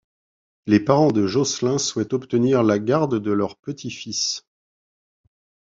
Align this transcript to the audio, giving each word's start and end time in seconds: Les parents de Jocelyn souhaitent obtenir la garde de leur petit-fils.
Les 0.65 0.79
parents 0.79 1.11
de 1.11 1.27
Jocelyn 1.27 1.77
souhaitent 1.77 2.13
obtenir 2.13 2.63
la 2.63 2.79
garde 2.79 3.19
de 3.19 3.31
leur 3.31 3.55
petit-fils. 3.57 4.47